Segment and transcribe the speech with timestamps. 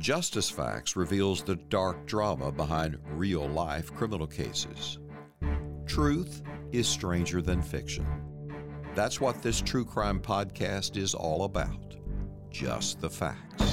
[0.00, 4.98] Justice Facts reveals the dark drama behind real life criminal cases.
[5.84, 6.40] Truth
[6.72, 8.06] is stranger than fiction.
[8.94, 11.96] That's what this true crime podcast is all about.
[12.50, 13.69] Just the facts.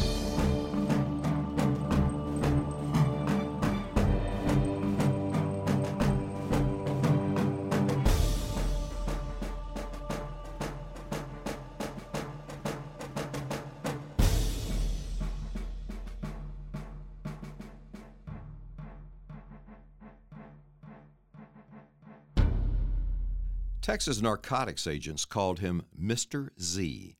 [23.97, 26.49] Texas narcotics agents called him Mr.
[26.61, 27.15] Z.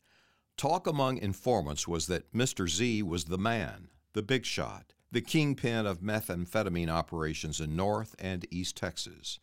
[0.57, 2.69] Talk among informants was that Mr.
[2.69, 8.45] Z was the man, the big shot, the kingpin of methamphetamine operations in North and
[8.51, 9.39] East Texas.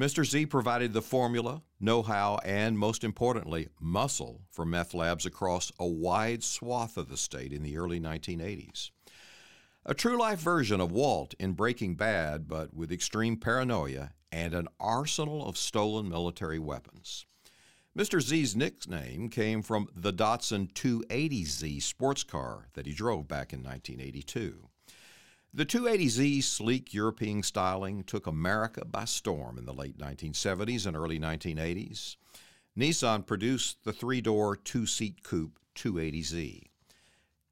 [0.00, 0.24] Mr.
[0.24, 5.86] Z provided the formula, know how, and most importantly, muscle for meth labs across a
[5.86, 8.92] wide swath of the state in the early 1980s.
[9.84, 14.68] A true life version of Walt in Breaking Bad, but with extreme paranoia and an
[14.78, 17.24] arsenal of stolen military weapons.
[17.96, 18.20] Mr.
[18.20, 24.68] Z's nickname came from the Datsun 280Z sports car that he drove back in 1982.
[25.54, 31.18] The 280Z sleek European styling took America by storm in the late 1970s and early
[31.18, 32.16] 1980s.
[32.78, 36.64] Nissan produced the three door, two seat coupe 280Z.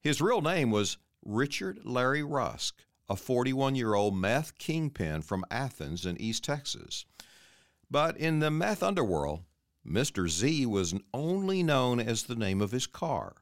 [0.02, 6.06] His real name was Richard Larry Rusk, a 41 year old meth kingpin from Athens
[6.06, 7.04] in East Texas.
[7.90, 9.42] But in the meth underworld,
[9.86, 10.28] Mr.
[10.28, 13.36] Z was only known as the name of his car.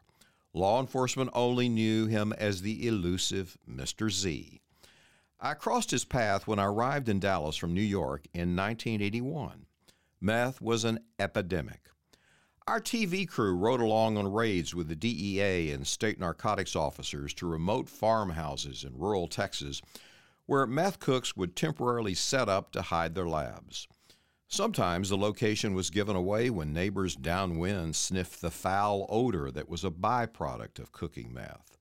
[0.53, 4.11] Law enforcement only knew him as the elusive Mr.
[4.11, 4.61] Z.
[5.41, 9.67] I crossed his path when I arrived in Dallas from New York in 1981.
[10.21, 11.89] Meth was an epidemic.
[12.69, 17.47] Our TV crew rode along on raids with the DEA and state narcotics officers to
[17.47, 19.83] remote farmhouses in rural Texas
[20.47, 23.89] where meth cooks would temporarily set up to hide their labs.
[24.47, 29.85] Sometimes the location was given away when neighbors downwind sniffed the foul odor that was
[29.85, 31.77] a byproduct of cooking meth.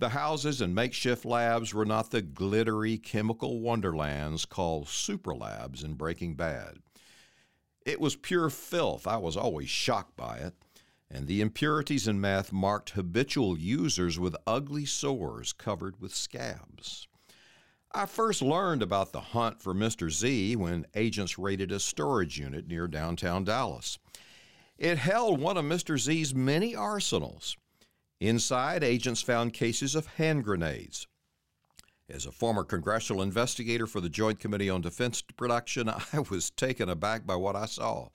[0.00, 5.94] The houses and makeshift labs were not the glittery chemical wonderlands called super labs in
[5.94, 6.80] Breaking Bad.
[7.84, 9.06] It was pure filth.
[9.06, 10.54] I was always shocked by it.
[11.10, 17.06] And the impurities in meth marked habitual users with ugly sores covered with scabs.
[17.92, 20.10] I first learned about the hunt for Mr.
[20.10, 23.98] Z when agents raided a storage unit near downtown Dallas.
[24.76, 25.96] It held one of Mr.
[25.96, 27.56] Z's many arsenals.
[28.18, 31.06] Inside, agents found cases of hand grenades,
[32.08, 36.88] as a former congressional investigator for the Joint Committee on Defense Production, I was taken
[36.88, 38.08] aback by what I saw.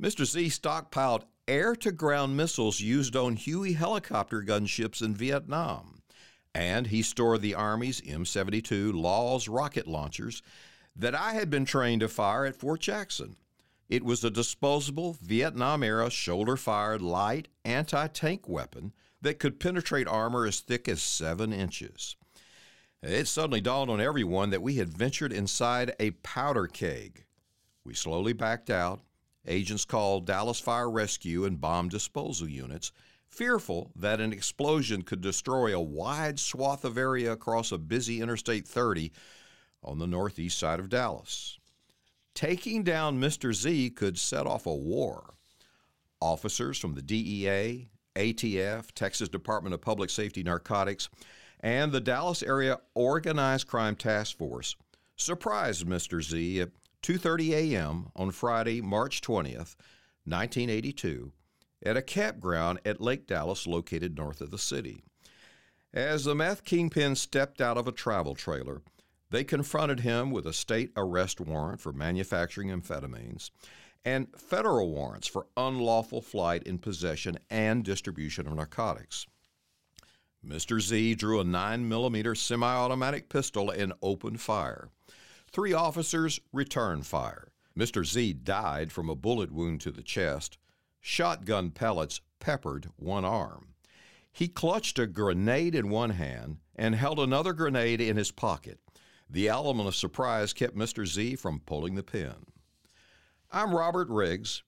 [0.00, 0.24] Mr.
[0.24, 6.02] Z stockpiled air to ground missiles used on Huey helicopter gunships in Vietnam.
[6.54, 10.42] And he stored the Army's M 72 Laws rocket launchers
[10.94, 13.36] that I had been trained to fire at Fort Jackson.
[13.88, 20.06] It was a disposable Vietnam era shoulder fired light anti tank weapon that could penetrate
[20.06, 22.16] armor as thick as seven inches.
[23.02, 27.24] It suddenly dawned on everyone that we had ventured inside a powder keg.
[27.84, 29.00] We slowly backed out.
[29.46, 32.92] Agents called Dallas Fire Rescue and bomb disposal units,
[33.28, 38.66] fearful that an explosion could destroy a wide swath of area across a busy Interstate
[38.66, 39.12] 30
[39.82, 41.58] on the northeast side of Dallas.
[42.34, 43.54] Taking down Mr.
[43.54, 45.34] Z could set off a war.
[46.20, 51.08] Officers from the DEA, ATF, Texas Department of Public Safety Narcotics,
[51.60, 54.76] and the Dallas Area Organized Crime Task Force
[55.16, 56.22] surprised Mr.
[56.22, 56.70] Z at
[57.02, 58.10] 2:30 a.m.
[58.14, 59.76] on Friday, March 20th,
[60.24, 61.32] 1982,
[61.84, 65.02] at a campground at Lake Dallas located north of the city.
[65.92, 68.82] As the meth kingpin stepped out of a travel trailer,
[69.30, 73.50] they confronted him with a state arrest warrant for manufacturing amphetamines
[74.04, 79.26] and federal warrants for unlawful flight in possession and distribution of narcotics.
[80.46, 80.80] Mr.
[80.80, 84.88] Z drew a 9mm semi automatic pistol and opened fire.
[85.50, 87.52] Three officers returned fire.
[87.76, 88.04] Mr.
[88.04, 90.58] Z died from a bullet wound to the chest.
[91.00, 93.74] Shotgun pellets peppered one arm.
[94.32, 98.78] He clutched a grenade in one hand and held another grenade in his pocket.
[99.28, 101.06] The element of surprise kept Mr.
[101.06, 102.34] Z from pulling the pin.
[103.50, 104.62] I'm Robert Riggs,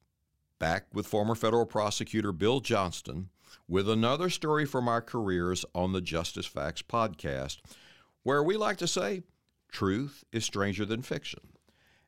[0.58, 3.30] back with former federal prosecutor Bill Johnston
[3.68, 7.58] with another story from our careers on the Justice Facts podcast,
[8.22, 9.22] where we like to say
[9.70, 11.40] truth is stranger than fiction.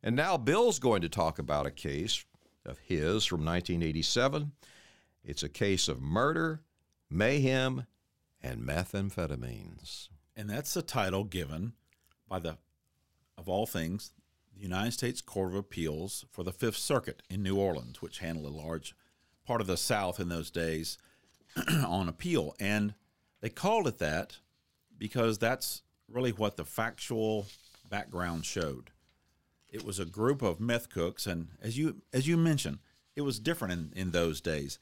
[0.03, 2.25] And now Bill's going to talk about a case
[2.67, 4.53] of his from 1987.
[5.25, 6.61] It's a case of murder,
[7.09, 7.87] mayhem,
[8.41, 10.09] and methamphetamines.
[10.37, 11.75] And that's the title given
[12.29, 12.59] by the,
[13.39, 14.13] of all things,
[14.55, 18.47] the United States Court of Appeals for the Fifth Circuit in New Orleans, which handled
[18.47, 18.95] a large
[19.47, 20.99] part of the South in those days
[21.87, 22.55] on appeal.
[22.61, 22.95] And
[23.41, 24.39] they called it that
[24.99, 27.47] because that's really what the factual
[27.89, 28.91] background showed.
[29.69, 32.79] It was a group of meth cooks, and as you as you mentioned,
[33.17, 34.79] it was different in, in those days.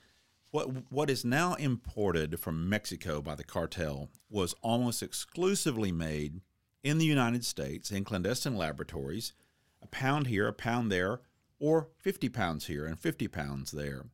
[0.50, 6.40] What what is now imported from Mexico by the cartel was almost exclusively made
[6.82, 9.32] in the United States in clandestine laboratories,
[9.80, 11.20] a pound here, a pound there,
[11.60, 14.06] or 50 pounds here and 50 pounds there.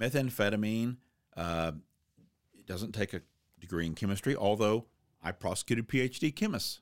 [0.00, 0.96] Methamphetamine
[1.36, 1.72] uh,
[2.66, 3.22] doesn't take a
[3.60, 4.86] degree in chemistry, although
[5.22, 6.80] I prosecuted PhD chemists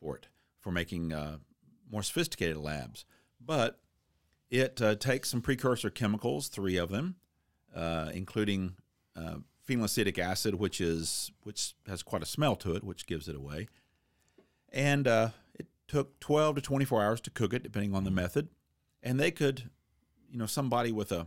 [0.00, 0.28] for it,
[0.60, 1.38] for making uh,
[1.90, 3.04] more sophisticated labs.
[3.40, 3.80] But
[4.50, 7.16] it uh, takes some precursor chemicals, three of them,
[7.74, 8.76] uh, including
[9.16, 9.36] uh,
[9.68, 13.68] phenylacetic acid, which is which has quite a smell to it, which gives it away.
[14.72, 18.48] And uh, it took 12 to 24 hours to cook it, depending on the method.
[19.02, 19.70] And they could,
[20.30, 21.26] you know, somebody with a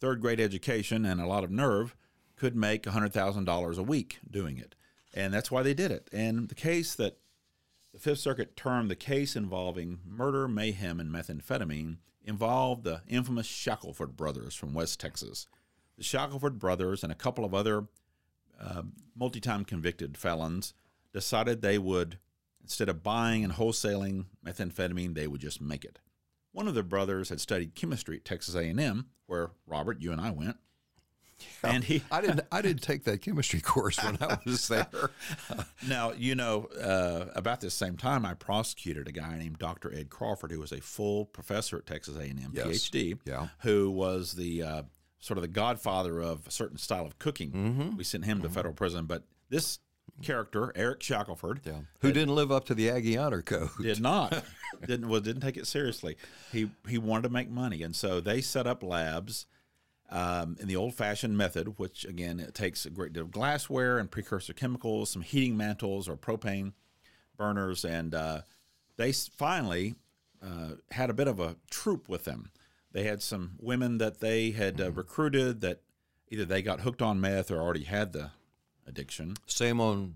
[0.00, 1.94] third grade education and a lot of nerve
[2.38, 4.74] could make $100,000 a week doing it.
[5.14, 6.08] And that's why they did it.
[6.12, 7.18] And the case that
[7.92, 14.16] the Fifth Circuit termed the case involving murder, mayhem, and methamphetamine involved the infamous Shackelford
[14.16, 15.46] brothers from West Texas.
[15.96, 17.86] The Shackelford brothers and a couple of other
[18.60, 18.82] uh,
[19.16, 20.74] multi time convicted felons
[21.12, 22.18] decided they would,
[22.62, 25.98] instead of buying and wholesaling methamphetamine, they would just make it.
[26.52, 30.30] One of the brothers had studied chemistry at Texas A&M, where Robert, you and I
[30.30, 30.58] went,
[31.62, 35.10] and he I didn't I didn't take that chemistry course when I was there.
[35.88, 39.94] now you know uh, about this same time I prosecuted a guy named Dr.
[39.94, 42.66] Ed Crawford who was a full professor at Texas A&M yes.
[42.66, 43.18] PhD.
[43.24, 43.48] Yeah.
[43.60, 44.82] Who was the uh,
[45.20, 47.50] sort of the godfather of a certain style of cooking.
[47.50, 47.96] Mm-hmm.
[47.96, 48.46] We sent him mm-hmm.
[48.46, 49.78] to federal prison, but this
[50.22, 51.80] character, Eric Shackelford, yeah.
[52.00, 54.44] who didn't live up to the Aggie Honor Code, did not
[54.86, 56.16] didn't well didn't take it seriously.
[56.52, 59.46] He he wanted to make money, and so they set up labs
[60.10, 64.10] um, in the old-fashioned method, which again it takes a great deal of glassware and
[64.10, 66.72] precursor chemicals, some heating mantles or propane
[67.36, 68.42] burners, and uh,
[68.96, 69.94] they finally
[70.42, 72.50] uh, had a bit of a troop with them.
[72.92, 74.98] They had some women that they had uh, mm-hmm.
[74.98, 75.82] recruited that
[76.30, 78.30] either they got hooked on meth or already had the
[78.86, 79.34] addiction.
[79.46, 80.14] Same on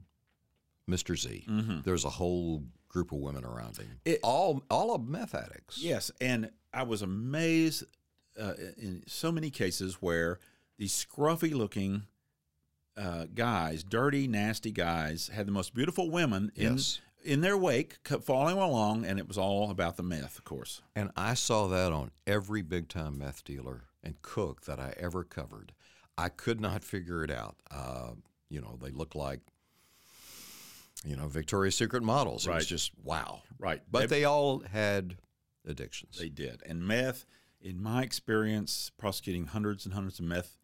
[0.89, 1.17] Mr.
[1.17, 1.45] Z.
[1.49, 1.81] Mm-hmm.
[1.85, 4.01] There's a whole group of women around him.
[4.05, 5.83] It, all all of meth addicts.
[5.83, 7.85] Yes, and I was amazed
[8.41, 10.39] uh, in so many cases where
[10.79, 12.05] these scruffy looking
[12.97, 17.01] uh, guys, dirty, nasty guys, had the most beautiful women in yes.
[17.23, 20.83] in their wake, following along, and it was all about the meth, of course.
[20.95, 25.25] And I saw that on every big time meth dealer and cook that I ever
[25.25, 25.73] covered.
[26.19, 27.57] I could not figure it out.
[27.71, 28.13] Uh,
[28.49, 29.41] you know, they look like
[31.05, 32.47] you know Victoria's Secret models.
[32.47, 32.55] Right.
[32.55, 33.43] It was just wow.
[33.59, 33.81] Right.
[33.91, 35.17] But they, they all had
[35.67, 36.19] addictions.
[36.19, 37.25] They did, and meth
[37.63, 40.59] in my experience, prosecuting hundreds and hundreds of meth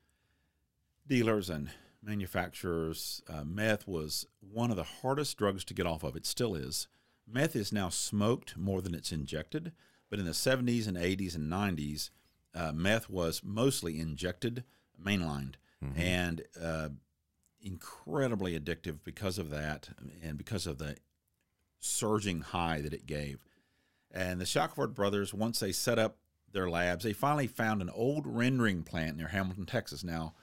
[1.06, 1.71] dealers and
[2.03, 6.17] manufacturers, uh, meth was one of the hardest drugs to get off of.
[6.17, 6.89] It still is.
[7.27, 9.73] Meth is now smoked more than it's injected,
[10.11, 12.11] but in the 70s and 80s and 90s,
[12.55, 14.65] uh, meth was mostly injected,
[15.03, 15.55] mainlined,
[15.85, 16.00] mm-hmm.
[16.00, 16.89] and uh,
[17.61, 19.90] incredibly addictive because of that
[20.23, 20.97] and because of the
[21.78, 23.45] surging high that it gave.
[24.11, 26.17] And the Shackelford brothers, once they set up
[26.52, 30.02] their labs, they finally found an old rendering plant near Hamilton, Texas.
[30.02, 30.35] Now,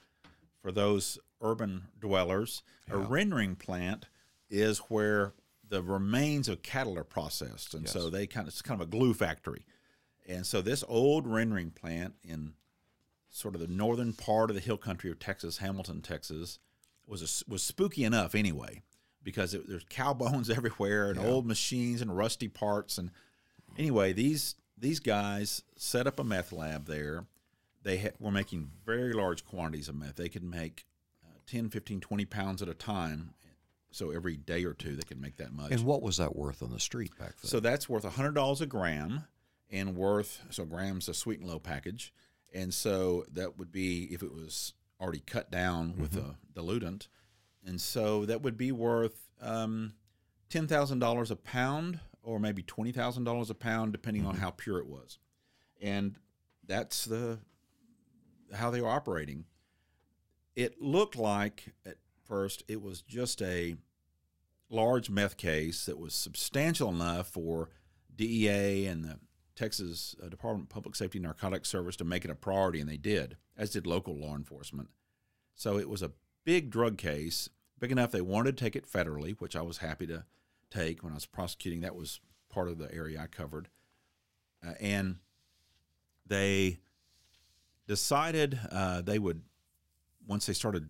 [0.62, 2.94] for those urban dwellers, yeah.
[2.94, 4.06] a rendering plant
[4.48, 5.34] is where
[5.68, 7.92] the remains of cattle are processed, and yes.
[7.92, 9.66] so they kind of it's kind of a glue factory.
[10.28, 12.54] And so this old rendering plant in
[13.30, 16.58] sort of the northern part of the hill country of Texas, Hamilton, Texas,
[17.06, 18.82] was a, was spooky enough anyway
[19.22, 21.26] because it, there's cow bones everywhere and yeah.
[21.26, 23.10] old machines and rusty parts and
[23.76, 27.24] anyway these these guys set up a meth lab there.
[27.82, 30.16] They ha- were making very large quantities of meth.
[30.16, 30.86] They could make
[31.24, 33.34] uh, 10, 15, 20 pounds at a time.
[33.90, 35.70] So every day or two, they could make that much.
[35.70, 37.48] And what was that worth on the street back then?
[37.48, 39.24] So that's worth $100 a gram
[39.70, 42.12] and worth, so grams a sweet and low package.
[42.52, 46.30] And so that would be, if it was already cut down with mm-hmm.
[46.30, 47.08] a diluent,
[47.64, 49.94] and so that would be worth um,
[50.50, 54.32] $10,000 a pound or maybe twenty thousand dollars a pound, depending mm-hmm.
[54.32, 55.18] on how pure it was,
[55.80, 56.18] and
[56.66, 57.38] that's the
[58.52, 59.44] how they were operating.
[60.54, 63.76] It looked like at first it was just a
[64.68, 67.70] large meth case that was substantial enough for
[68.14, 69.18] DEA and the
[69.54, 72.96] Texas uh, Department of Public Safety Narcotics Service to make it a priority, and they
[72.96, 74.88] did, as did local law enforcement.
[75.54, 76.12] So it was a
[76.44, 80.06] big drug case big enough they wanted to take it federally, which I was happy
[80.06, 80.24] to
[80.70, 81.80] take when I was prosecuting.
[81.80, 83.68] That was part of the area I covered.
[84.66, 85.16] Uh, and
[86.26, 86.78] they
[87.86, 89.42] decided uh, they would,
[90.26, 90.88] once they started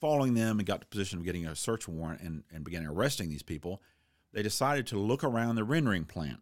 [0.00, 2.86] following them and got to the position of getting a search warrant and, and began
[2.86, 3.82] arresting these people,
[4.32, 6.40] they decided to look around the rendering plant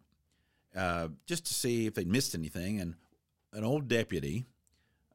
[0.75, 2.79] uh, just to see if they'd missed anything.
[2.79, 2.95] And
[3.53, 4.45] an old deputy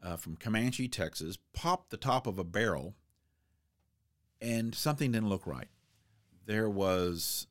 [0.02, 2.94] uh, from Comanche, Texas, popped the top of a barrel,
[4.40, 5.68] and something didn't look right.
[6.46, 7.46] There was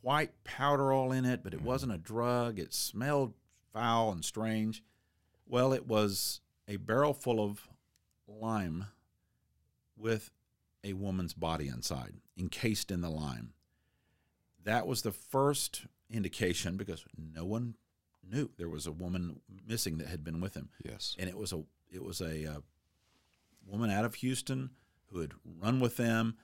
[0.00, 2.58] white powder all in it, but it wasn't a drug.
[2.58, 3.34] It smelled
[3.72, 4.82] foul and strange.
[5.46, 7.68] Well, it was a barrel full of
[8.26, 8.86] lime
[9.96, 10.30] with
[10.84, 13.52] a woman's body inside, encased in the lime.
[14.64, 17.76] That was the first indication because no one
[18.22, 20.68] knew there was a woman missing that had been with him.
[20.84, 21.16] Yes.
[21.18, 22.60] and it was a it was a uh,
[23.66, 24.70] woman out of Houston
[25.10, 26.36] who had run with them,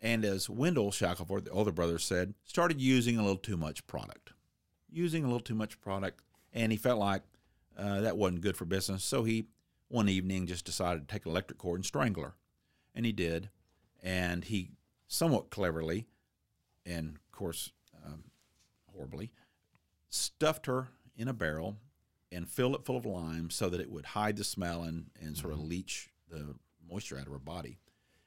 [0.00, 4.32] and as Wendell Shackelford, the older brother, said, started using a little too much product,
[4.90, 6.20] using a little too much product,
[6.52, 7.22] and he felt like
[7.78, 9.04] uh, that wasn't good for business.
[9.04, 9.46] So he
[9.88, 12.34] one evening just decided to take an electric cord and strangle her,
[12.94, 13.50] and he did,
[14.02, 14.70] and he
[15.08, 16.06] somewhat cleverly,
[16.86, 17.72] and of course
[18.06, 18.24] um,
[18.94, 19.32] horribly,
[20.08, 21.76] stuffed her in a barrel
[22.32, 25.36] and filled it full of lime so that it would hide the smell and, and
[25.36, 26.54] sort of leach the
[26.88, 27.78] moisture out of her body.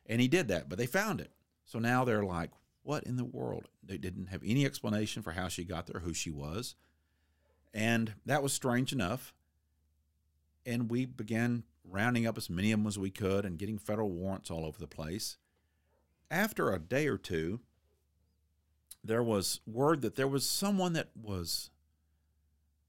[0.05, 1.31] And he did that, but they found it.
[1.65, 2.51] So now they're like,
[2.83, 3.69] what in the world?
[3.83, 6.75] They didn't have any explanation for how she got there, who she was.
[7.73, 9.33] And that was strange enough.
[10.65, 14.09] And we began rounding up as many of them as we could and getting federal
[14.09, 15.37] warrants all over the place.
[16.29, 17.61] After a day or two,
[19.03, 21.69] there was word that there was someone that was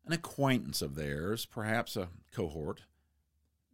[0.07, 2.83] an acquaintance of theirs, perhaps a cohort,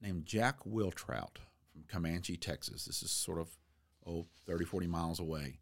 [0.00, 1.36] named Jack Wiltrout
[1.70, 2.86] from Comanche, Texas.
[2.86, 3.58] This is sort of,
[4.06, 5.58] oh, 30, 40 miles away.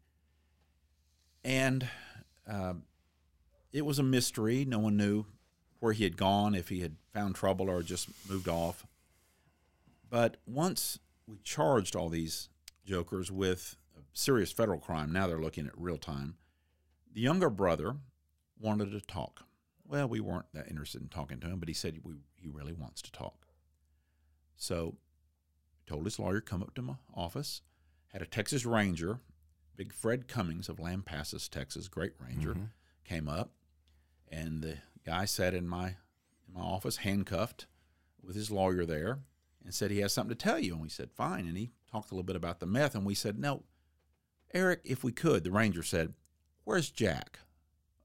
[1.43, 1.87] And
[2.49, 2.73] uh,
[3.71, 4.65] it was a mystery.
[4.65, 5.25] No one knew
[5.79, 8.85] where he had gone, if he had found trouble or just moved off.
[10.09, 12.49] But once we charged all these
[12.85, 13.77] jokers with
[14.13, 16.35] serious federal crime, now they're looking at real time.
[17.13, 17.95] The younger brother
[18.59, 19.45] wanted to talk.
[19.87, 22.73] Well, we weren't that interested in talking to him, but he said we, he really
[22.73, 23.47] wants to talk.
[24.55, 24.95] So
[25.87, 27.61] told his lawyer come up to my office,
[28.09, 29.19] had a Texas Ranger,
[29.75, 32.65] big Fred Cummings of Lampasas, Texas, great ranger, mm-hmm.
[33.03, 33.51] came up,
[34.27, 35.95] and the guy sat in my
[36.47, 37.67] in my office, handcuffed,
[38.23, 39.19] with his lawyer there,
[39.63, 40.73] and said he has something to tell you.
[40.73, 43.15] And we said fine, and he talked a little bit about the meth, and we
[43.15, 43.63] said no,
[44.53, 45.43] Eric, if we could.
[45.43, 46.13] The ranger said,
[46.63, 47.39] "Where's Jack?"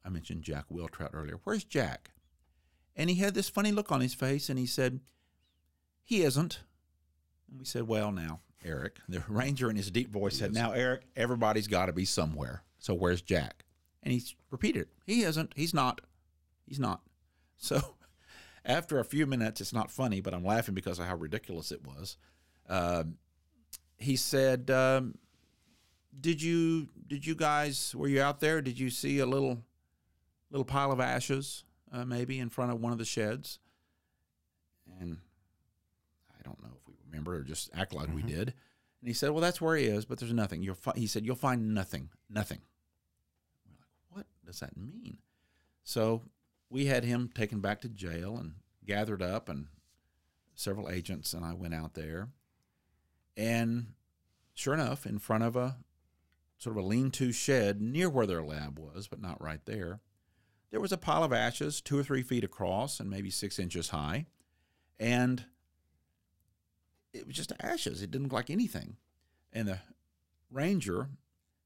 [0.05, 1.41] I mentioned Jack Wiltrout earlier.
[1.45, 2.11] Where's Jack?
[2.95, 5.01] And he had this funny look on his face, and he said,
[6.03, 6.61] He isn't.
[7.49, 11.03] And we said, Well, now, Eric, the ranger in his deep voice said, Now, Eric,
[11.17, 12.63] everybody's got to be somewhere.
[12.79, 13.65] So where's Jack?
[14.03, 14.89] And he repeated it.
[15.07, 15.53] He isn't.
[15.57, 16.01] He's not.
[16.67, 17.01] He's not.
[17.57, 17.81] So
[18.65, 21.87] after a few minutes, it's not funny, but I'm laughing because of how ridiculous it
[21.87, 22.19] was.
[22.69, 23.05] Uh,
[23.97, 25.15] he said, um,
[26.21, 28.61] "Did you did you guys were you out there?
[28.61, 29.63] Did you see a little
[30.51, 33.61] little pile of ashes uh, maybe in front of one of the sheds?"
[35.01, 35.19] And
[36.39, 36.77] I don't know
[37.15, 38.29] remember or just act like we mm-hmm.
[38.29, 38.55] did.
[39.01, 41.25] And he said, "Well, that's where he is, but there's nothing." You'll fi-, he said,
[41.25, 42.61] "You'll find nothing, nothing."
[43.67, 45.19] We're like, "What does that mean?"
[45.83, 46.23] So
[46.71, 48.55] we had him taken back to jail and
[48.87, 49.67] gathered up, and
[50.55, 52.29] several agents and I went out there,
[53.37, 53.89] and
[54.55, 55.77] sure enough, in front of a
[56.57, 60.01] sort of a lean-to shed near where their lab was, but not right there,
[60.71, 63.91] there was a pile of ashes, two or three feet across and maybe six inches
[63.91, 64.27] high,
[64.99, 65.45] and
[67.15, 68.03] it was just ashes.
[68.03, 68.97] It didn't look like anything,
[69.53, 69.79] and the
[70.51, 71.09] ranger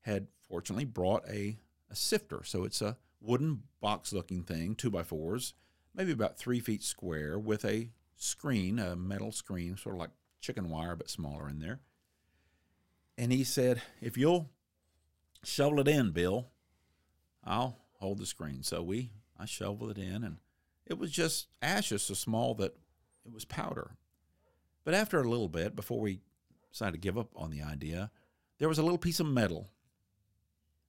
[0.02, 1.58] had fortunately brought a,
[1.90, 5.54] a sifter, so it's a wooden box-looking thing, two by fours,
[5.94, 10.68] maybe about three feet square, with a screen, a metal screen, sort of like chicken
[10.68, 11.80] wire but smaller in there.
[13.16, 14.50] And he said, "If you'll
[15.42, 16.46] shovel it in, Bill,
[17.42, 20.36] I'll hold the screen." So we, I shoveled it in, and
[20.86, 22.76] it was just ashes so small that
[23.24, 23.96] it was powder.
[24.88, 26.20] But after a little bit, before we
[26.72, 28.10] decided to give up on the idea,
[28.56, 29.68] there was a little piece of metal.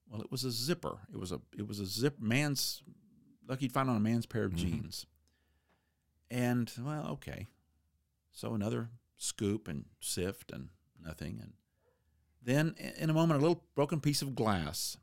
[0.09, 0.99] Well, it was a zipper.
[1.13, 2.81] It was a it was a zip man's
[3.45, 4.69] like you'd find on a man's pair of mm-hmm.
[4.69, 5.05] jeans.
[6.31, 7.47] And well, okay.
[8.31, 8.87] So another
[9.17, 10.69] scoop and sift and
[11.05, 11.37] nothing.
[11.41, 11.51] And
[12.41, 14.95] then in a moment, a little broken piece of glass.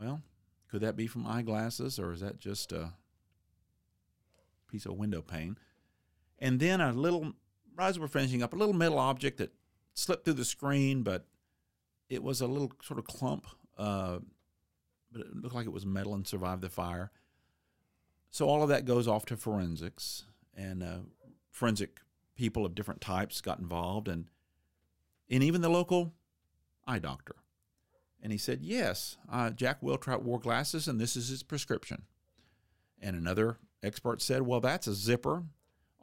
[0.00, 0.22] Well,
[0.70, 2.94] could that be from eyeglasses or is that just a
[4.70, 5.58] piece of window pane?
[6.38, 7.34] And then a little,
[7.78, 9.52] as we're finishing up, a little metal object that
[9.94, 11.26] slipped through the screen, but
[12.08, 13.46] it was a little sort of clump,
[13.78, 14.18] uh,
[15.10, 17.10] but it looked like it was metal and survived the fire.
[18.30, 20.24] So all of that goes off to forensics,
[20.56, 20.98] and uh,
[21.50, 22.00] forensic
[22.36, 24.26] people of different types got involved, and
[25.30, 26.12] and even the local
[26.86, 27.36] eye doctor.
[28.20, 32.02] And he said, "Yes, uh, Jack Wiltrout wore glasses, and this is his prescription."
[33.00, 35.44] And another expert said, "Well, that's a zipper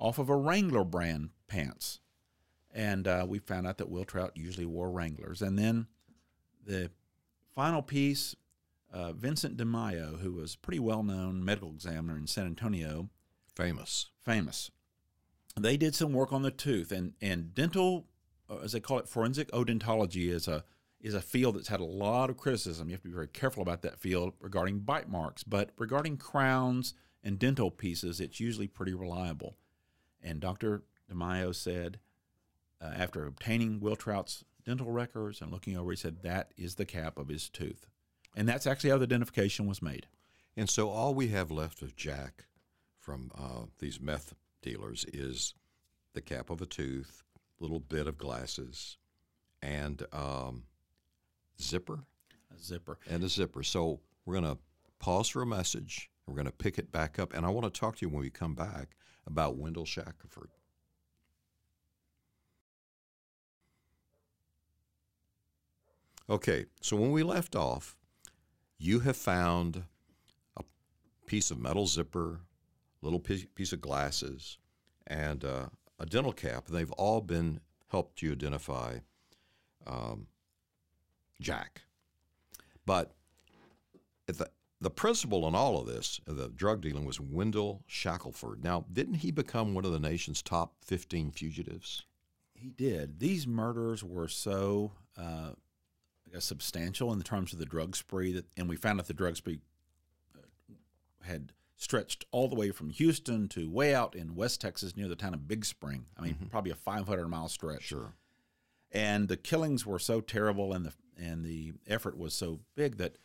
[0.01, 1.99] off of a Wrangler brand pants."
[2.73, 5.41] And uh, we found out that Wiltrout usually wore Wranglers.
[5.41, 5.87] And then
[6.65, 6.91] the
[7.53, 8.35] final piece,
[8.93, 13.09] uh, Vincent Di Maio, who was a pretty well known medical examiner in San Antonio,
[13.55, 14.09] Famous.
[14.21, 14.71] famous.
[15.59, 18.07] They did some work on the tooth, and and dental,
[18.49, 20.63] uh, as they call it, forensic odontology is a
[21.01, 22.87] is a field that's had a lot of criticism.
[22.87, 26.93] You have to be very careful about that field regarding bite marks, but regarding crowns
[27.23, 29.57] and dental pieces, it's usually pretty reliable.
[30.23, 30.83] And Dr.
[31.09, 31.99] Di Maio said,
[32.81, 37.17] uh, after obtaining Wiltrout's dental records and looking over, he said that is the cap
[37.17, 37.87] of his tooth,
[38.35, 40.07] and that's actually how the identification was made.
[40.57, 42.45] And so all we have left of Jack
[42.99, 45.53] from uh, these meth dealers is
[46.13, 47.23] the cap of a tooth,
[47.59, 48.97] little bit of glasses,
[49.61, 50.63] and um,
[51.59, 51.99] zipper
[52.55, 52.97] A zipper.
[53.09, 53.63] and a zipper.
[53.63, 54.61] So we're going to
[54.99, 56.09] pause for a message.
[56.27, 58.21] We're going to pick it back up, and I want to talk to you when
[58.21, 58.89] we come back
[59.25, 60.49] about Wendell Shackelford.
[66.29, 67.97] Okay, so when we left off,
[68.77, 69.83] you have found
[70.55, 70.63] a
[71.25, 72.39] piece of metal zipper,
[73.01, 74.57] little piece, of glasses,
[75.07, 75.65] and uh,
[75.99, 76.67] a dental cap.
[76.67, 77.59] They've all been
[77.89, 78.99] helped you identify
[79.85, 80.27] um,
[81.41, 81.81] Jack.
[82.85, 83.11] But
[84.29, 84.49] at the
[84.81, 88.63] the principal in all of this, uh, the drug dealing, was Wendell Shackelford.
[88.63, 92.03] Now, didn't he become one of the nation's top 15 fugitives?
[92.55, 93.19] He did.
[93.19, 98.45] These murders were so, uh, I guess, substantial in terms of the drug spree that,
[98.57, 99.59] and we found out the drug spree
[100.35, 100.73] uh,
[101.23, 105.15] had stretched all the way from Houston to way out in West Texas near the
[105.15, 106.05] town of Big Spring.
[106.17, 107.83] I mean, probably a 500 mile stretch.
[107.83, 108.13] Sure.
[108.91, 113.17] And the killings were so terrible, and the and the effort was so big that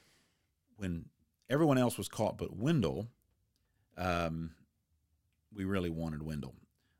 [0.76, 1.06] when
[1.48, 3.08] everyone else was caught but Wendell,
[3.96, 4.52] um,
[5.54, 6.54] we really wanted Wendell.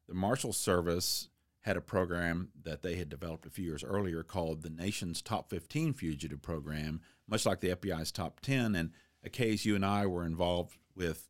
[0.09, 1.29] The Marshal Service
[1.61, 5.51] had a program that they had developed a few years earlier called the nation's top
[5.51, 8.77] 15 fugitive program, much like the FBI's top 10.
[8.77, 8.93] And
[9.25, 11.29] a case you and I were involved with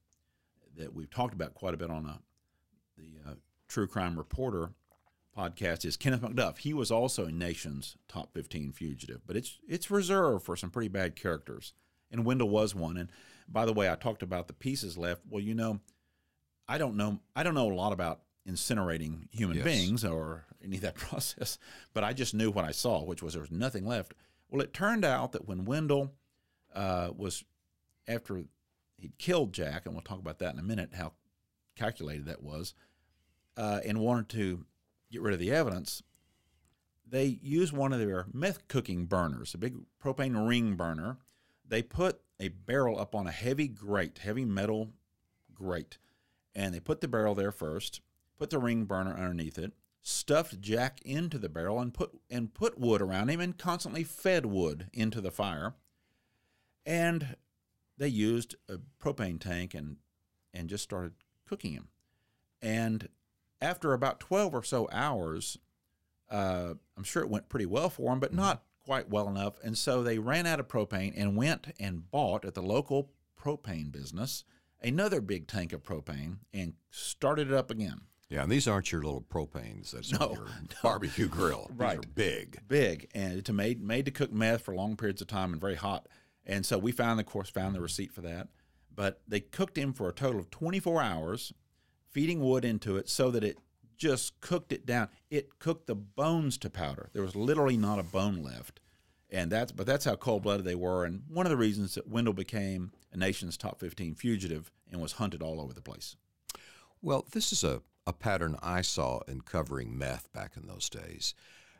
[0.77, 2.21] that we've talked about quite a bit on a,
[2.99, 3.35] the uh,
[3.67, 4.73] True Crime Reporter
[5.37, 6.59] podcast is Kenneth McDuff.
[6.59, 10.89] He was also a nation's top 15 fugitive, but it's it's reserved for some pretty
[10.89, 11.73] bad characters.
[12.11, 12.97] And Wendell was one.
[12.97, 13.11] And
[13.49, 15.23] by the way, I talked about the pieces left.
[15.29, 15.81] Well, you know,
[16.69, 19.65] I don't know I don't know a lot about incinerating human Yes.
[19.65, 21.59] beings or any of that process,
[21.95, 24.15] but I just knew what I saw, which was there was nothing left.
[24.49, 26.13] Well, it turned out that when Wendell
[26.75, 27.45] uh, was
[28.07, 28.45] after
[28.99, 31.13] he'd killed Jack, and we'll talk about that in a minute, how
[31.77, 32.73] calculated that was,
[33.57, 34.65] uh, and wanted to
[35.11, 36.03] get rid of the evidence,
[37.09, 41.19] they used one of their meth cooking burners, a big propane ring burner.
[41.69, 44.91] They put a barrel up on a heavy grate, heavy metal
[45.53, 45.99] grate,
[46.55, 48.01] and they put the barrel there first,
[48.39, 52.79] put the ring burner underneath it, stuffed Jack into the barrel, and put and put
[52.79, 55.75] wood around him, and constantly fed wood into the fire.
[56.85, 57.37] And
[57.99, 59.97] they used a propane tank and
[60.55, 61.13] and just started
[61.47, 61.89] cooking him.
[62.63, 63.09] And
[63.61, 65.59] after about 12 or so hours,
[66.31, 69.55] uh, I'm sure it went pretty well for him, but not quite well enough.
[69.65, 73.91] And so they ran out of propane and went and bought at the local propane
[73.93, 74.45] business
[74.83, 78.03] another big tank of propane and started it up again.
[78.29, 80.47] Yeah, and these aren't your little propanes that's No, your
[80.83, 81.67] barbecue grill.
[81.71, 81.99] These Right.
[81.99, 82.61] are big.
[82.69, 85.77] big and it's made made to cook meth for long periods of time and very
[85.77, 86.09] hot.
[86.45, 88.49] And so we found, the course, found the receipt for that.
[88.95, 91.53] But they cooked him for a total of 24 hours,
[92.09, 93.59] feeding wood into it so that it
[93.97, 95.09] just cooked it down.
[95.31, 97.11] It cooked the bones to powder.
[97.13, 98.81] There was literally not a bone left.
[99.31, 101.05] And that's but that's how cold blooded they were.
[101.05, 105.13] And one of the reasons that Wendell became a nation's top 15 fugitive and was
[105.13, 106.17] hunted all over the place.
[107.03, 111.35] Well, this is a, a pattern I saw in covering meth back in those days.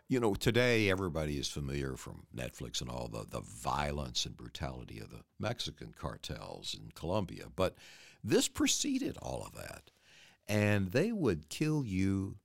[0.09, 5.01] You know, today everybody is familiar from Netflix and all the, the violence and brutality
[5.01, 7.77] of the Mexican cartels in Colombia, but
[8.23, 9.91] this preceded all of that.
[10.49, 12.37] And they would kill you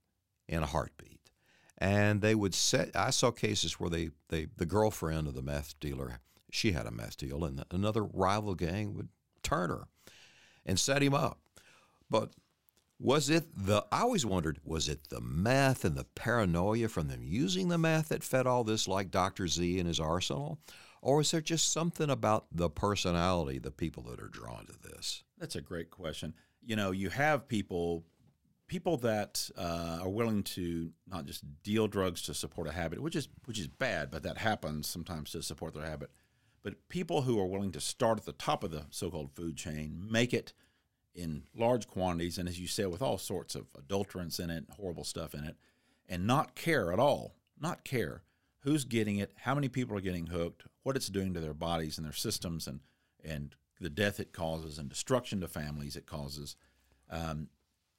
[0.48, 1.30] in a heartbeat.
[1.78, 5.78] And they would set, I saw cases where they, they the girlfriend of the meth
[5.80, 9.08] dealer, she had a meth deal, and another rival gang would
[9.42, 9.84] turn her
[10.64, 11.40] and set him up.
[12.08, 12.30] But
[13.00, 17.20] Was it the, I always wondered, was it the meth and the paranoia from them
[17.24, 19.48] using the meth that fed all this like Dr.
[19.48, 20.60] Z in his arsenal?
[21.00, 25.24] Or is there just something about the personality, the people that are drawn to this?
[25.36, 26.34] That's a great question.
[26.64, 28.04] You know, you have people
[28.68, 33.16] people that uh, are willing to not just deal drugs to support a habit, which
[33.16, 36.10] is which is bad, but that happens sometimes to support their habit.
[36.62, 40.06] But people who are willing to start at the top of the so-called food chain,
[40.10, 40.52] make it
[41.14, 45.04] in large quantities, and as you said, with all sorts of adulterants in it, horrible
[45.04, 45.56] stuff in it,
[46.08, 48.22] and not care at all, not care
[48.60, 51.98] who's getting it, how many people are getting hooked, what it's doing to their bodies
[51.98, 52.80] and their systems, and
[53.22, 56.56] and the death it causes and destruction to families it causes.
[57.10, 57.48] Um,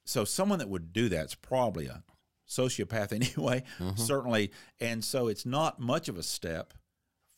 [0.04, 2.02] so someone that would do that's probably a
[2.48, 3.96] sociopath anyway, mm-hmm.
[3.96, 4.50] certainly.
[4.80, 6.74] And so it's not much of a step,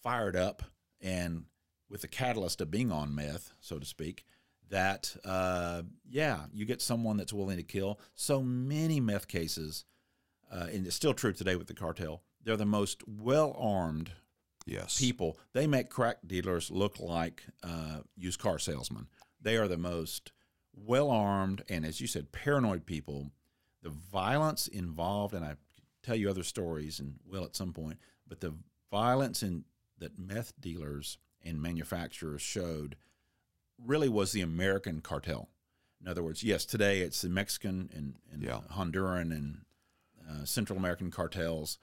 [0.03, 0.63] fired up
[1.01, 1.45] and
[1.89, 4.25] with the catalyst of being on meth, so to speak,
[4.71, 8.01] that uh, yeah, you get someone that's willing to kill.
[8.15, 9.85] So many meth cases,
[10.51, 12.23] uh, and it's still true today with the cartel.
[12.43, 14.13] They're the most well armed
[14.67, 14.99] yes.
[14.99, 15.39] people.
[15.53, 19.07] They make crack dealers look like uh, used car salesmen.
[19.41, 20.33] They are the most
[20.75, 23.31] well armed and, as you said, paranoid people.
[23.83, 25.55] The violence involved, and I
[26.03, 27.99] tell you other stories and will at some point,
[28.29, 28.55] but the
[28.91, 29.65] violence in
[29.99, 32.97] that meth dealers and manufacturers showed
[33.83, 35.49] really was the American cartel.
[36.01, 38.61] In other words, yes, today it's the Mexican and, and yeah.
[38.73, 39.59] Honduran and
[40.29, 41.79] uh, Central American cartels,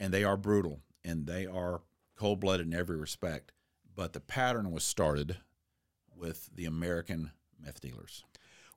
[0.00, 1.82] and they are brutal and they are
[2.18, 3.52] cold blooded in every respect.
[3.94, 5.38] But the pattern was started
[6.14, 8.24] with the American meth dealers.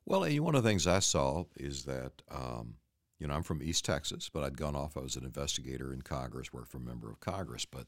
[0.06, 2.76] Well, one of the things I saw is that, um,
[3.20, 4.98] you know, I'm from East Texas, but I'd gone off.
[4.98, 7.66] I was an investigator in Congress, worked for a member of Congress.
[7.66, 7.86] But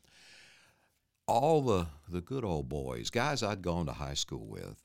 [1.27, 4.83] all the, the good old boys, guys I'd gone to high school with,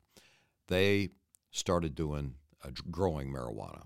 [0.68, 1.11] they
[1.50, 3.85] started doing uh, growing marijuana.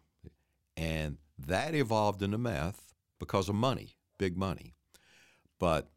[0.76, 4.74] And that evolved into meth because of money, big money.
[5.58, 5.90] But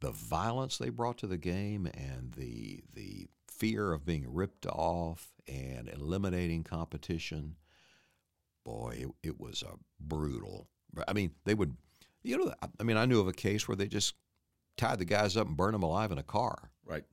[0.00, 5.28] the violence they brought to the game and the the fear of being ripped off
[5.46, 7.56] and eliminating competition,
[8.64, 10.66] boy, it, it was a brutal.
[11.06, 11.76] I mean, they would,
[12.22, 14.14] you know, I mean, I knew of a case where they just
[14.78, 16.70] tied the guys up and burned them alive in a car.
[16.86, 17.04] Right.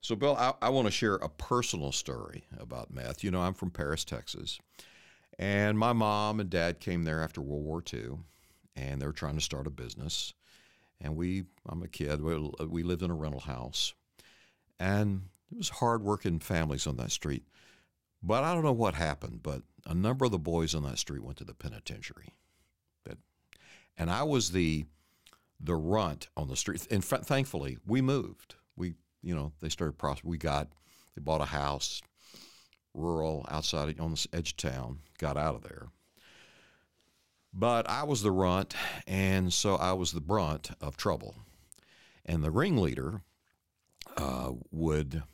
[0.00, 3.24] So, Bill, I, I want to share a personal story about meth.
[3.24, 4.60] You know, I'm from Paris, Texas,
[5.38, 8.18] and my mom and dad came there after World War II,
[8.76, 10.32] and they were trying to start a business.
[11.00, 13.94] And we, I'm a kid, we, we lived in a rental house,
[14.80, 17.44] and it was hard-working families on that street.
[18.22, 21.22] But I don't know what happened, but a number of the boys on that street
[21.22, 22.34] went to the penitentiary.
[23.98, 24.86] And I was the
[25.60, 26.86] the runt on the street.
[26.88, 28.54] And f- thankfully, we moved.
[28.76, 30.68] We, you know, they started We got,
[31.16, 32.00] they bought a house,
[32.94, 35.00] rural, outside on the edge of town.
[35.18, 35.88] Got out of there.
[37.58, 38.74] But I was the runt,
[39.08, 41.34] and so I was the brunt of trouble.
[42.24, 43.22] And the ringleader
[44.16, 45.24] uh, would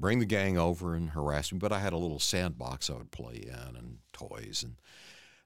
[0.00, 1.60] bring the gang over and harass me.
[1.60, 4.74] But I had a little sandbox I would play in and toys, and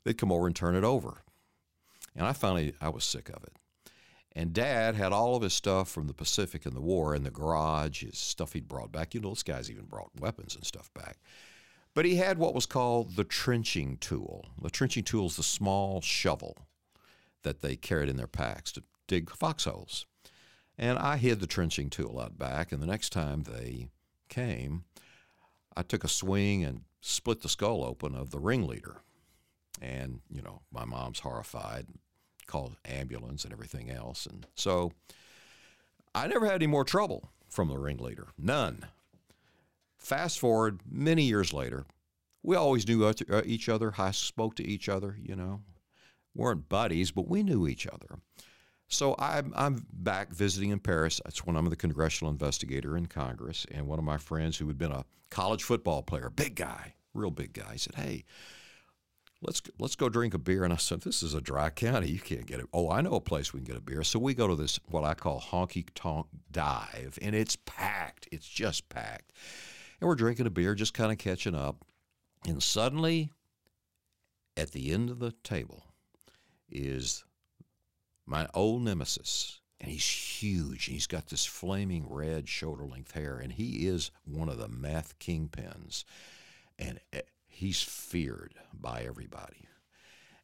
[0.03, 1.19] they'd come over and turn it over.
[2.17, 3.53] And I finally, I was sick of it.
[4.35, 7.31] And Dad had all of his stuff from the Pacific and the war in the
[7.31, 9.13] garage, his stuff he'd brought back.
[9.13, 11.19] You know, this guy's even brought weapons and stuff back.
[11.95, 14.47] But he had what was called the trenching tool.
[14.63, 16.57] The trenching tool is the small shovel
[17.43, 20.07] that they carried in their packs to dig foxholes.
[20.79, 23.89] And I hid the trenching tool out back, and the next time they
[24.29, 24.85] came,
[25.77, 29.03] I took a swing and split the skull open of the ringleader.
[29.83, 31.87] And, you know, my mom's horrified,
[32.47, 34.27] called ambulance and everything else.
[34.27, 34.93] And so
[36.15, 38.87] I never had any more trouble from the ringleader, none.
[40.01, 41.87] Fast forward many years later,
[42.43, 43.13] we always knew uh,
[43.45, 45.61] each other, I spoke to each other, you know.
[46.35, 48.19] weren't buddies, but we knew each other.
[48.89, 51.21] So I'm, I'm back visiting in Paris.
[51.25, 53.67] That's when I'm the congressional investigator in Congress.
[53.71, 57.31] And one of my friends who had been a college football player, big guy, real
[57.31, 58.25] big guy, said, Hey,
[59.43, 60.65] let's let's go drink a beer.
[60.65, 62.11] And I said, this is a dry county.
[62.11, 62.67] You can't get it.
[62.73, 64.03] Oh, I know a place we can get a beer.
[64.03, 68.29] So we go to this what I call honky tonk dive, and it's packed.
[68.33, 69.33] It's just packed.
[70.01, 71.85] And we're drinking a beer, just kind of catching up.
[72.47, 73.31] And suddenly,
[74.57, 75.85] at the end of the table,
[76.71, 77.25] is
[78.27, 79.61] my old nemesis.
[79.81, 80.89] And he's huge.
[80.89, 83.39] And he's got this flaming red shoulder length hair.
[83.39, 86.05] And he is one of the meth kingpins.
[86.79, 89.69] And eh, he's feared by everybody.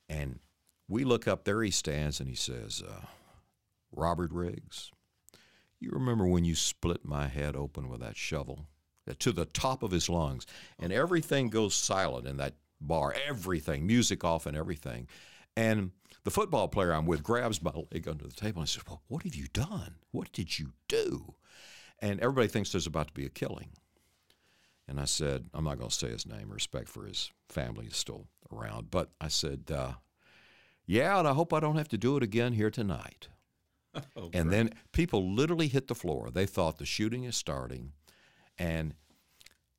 [0.09, 0.41] And
[0.89, 3.07] we look up there, he stands and he says, uh,
[3.91, 4.91] Robert Riggs,
[5.81, 8.67] you remember when you split my head open with that shovel?
[9.19, 10.47] To the top of his lungs.
[10.79, 15.09] And everything goes silent in that bar, everything, music off and everything.
[15.57, 15.93] And
[16.25, 19.23] the football player I'm with grabs my leg under the table and says, Well, what
[19.23, 19.95] have you done?
[20.11, 21.35] What did you do?
[22.01, 23.71] And everybody thinks there's about to be a killing.
[24.89, 27.97] And I said, I'm not going to say his name, respect for his family is
[27.97, 28.91] still around.
[28.91, 29.93] But I said, uh,
[30.87, 33.29] Yeah, and I hope I don't have to do it again here tonight.
[34.15, 36.29] Oh, and then people literally hit the floor.
[36.31, 37.93] They thought the shooting is starting.
[38.59, 38.95] And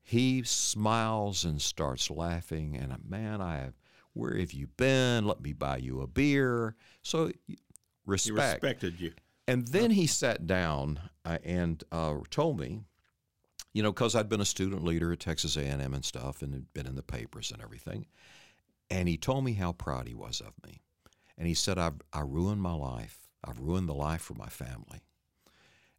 [0.01, 2.77] he smiles and starts laughing.
[2.77, 3.73] And uh, man, I have,
[4.13, 5.25] where have you been?
[5.25, 6.75] Let me buy you a beer.
[7.01, 7.31] So
[8.05, 8.63] respect.
[8.63, 9.13] he respected you.
[9.47, 12.81] And then he sat down uh, and uh, told me,
[13.73, 16.73] you know, because I'd been a student leader at Texas A&M and stuff, and had
[16.73, 18.07] been in the papers and everything.
[18.89, 20.81] And he told me how proud he was of me.
[21.37, 23.19] And he said, I've, I ruined my life.
[23.43, 25.03] I've ruined the life for my family."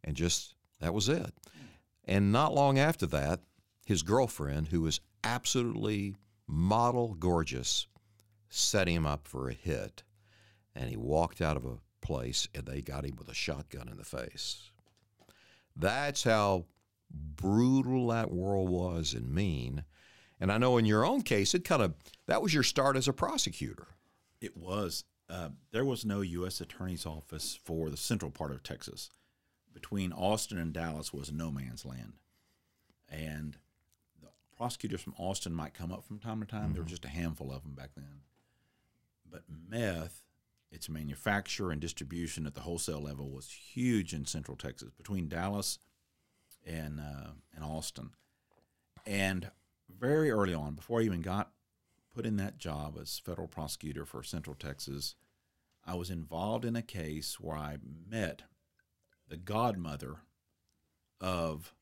[0.03, 1.33] And just that was it.
[2.09, 3.39] And not long after that,
[3.85, 6.15] his girlfriend, who was absolutely
[6.47, 7.85] model gorgeous,
[8.49, 10.01] set him up for a hit.
[10.73, 13.97] And he walked out of a place and they got him with a shotgun in
[13.97, 14.71] the face.
[15.75, 16.65] That's how
[17.11, 19.83] brutal that world was and mean.
[20.39, 21.93] And I know in your own case, it kind of
[22.25, 23.87] that was your start as a prosecutor.
[24.41, 25.03] It was.
[25.29, 26.59] Uh, there was no U.S.
[26.59, 29.11] Attorney's Office for the central part of Texas.
[29.81, 32.13] Between Austin and Dallas was no man's land.
[33.07, 33.57] And
[34.21, 36.73] the prosecutors from Austin might come up from time to time.
[36.73, 38.21] There were just a handful of them back then.
[39.29, 40.21] But meth,
[40.69, 45.79] its manufacture and distribution at the wholesale level was huge in central Texas, between Dallas
[46.65, 48.11] and, uh, and Austin.
[49.05, 49.49] And
[49.89, 51.51] very early on, before I even got
[52.13, 55.15] put in that job as federal prosecutor for Central Texas,
[55.85, 57.77] I was involved in a case where I
[58.09, 58.43] met
[59.29, 60.17] the godmother
[61.21, 61.73] of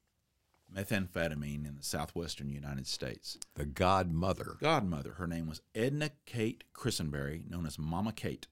[0.73, 3.37] methamphetamine in the southwestern United States.
[3.55, 4.57] The godmother.
[4.59, 8.47] Godmother, her name was Edna Kate Christenberry, known as Mama Kate.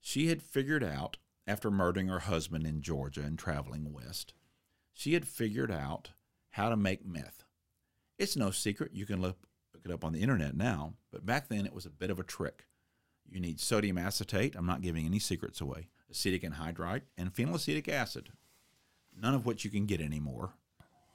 [0.00, 4.34] She had figured out, after murdering her husband in Georgia and traveling west,
[4.92, 6.10] she had figured out
[6.50, 7.44] how to make meth.
[8.18, 8.90] It's no secret.
[8.92, 9.38] You can look,
[9.72, 12.18] look it up on the internet now, but back then it was a bit of
[12.18, 12.66] a trick.
[13.28, 14.56] You need sodium acetate.
[14.56, 15.88] I'm not giving any secrets away.
[16.10, 18.30] Acetic anhydride and phenylacetic acid,
[19.16, 20.50] none of which you can get anymore.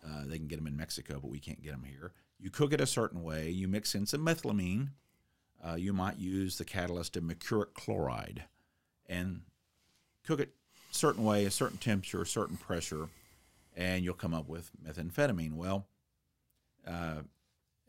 [0.05, 2.12] Uh, they can get them in Mexico, but we can't get them here.
[2.39, 3.49] You cook it a certain way.
[3.49, 4.89] You mix in some methylamine.
[5.65, 8.43] Uh, you might use the catalyst of mercuric chloride
[9.08, 9.41] and
[10.23, 10.53] cook it
[10.91, 13.08] a certain way, a certain temperature, a certain pressure,
[13.75, 15.53] and you'll come up with methamphetamine.
[15.53, 15.88] Well,
[16.88, 17.21] uh,